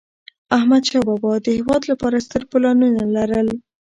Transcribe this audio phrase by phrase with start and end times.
[0.57, 3.47] احمدشاه بابا د هېواد لپاره ستر پلانونه لرل.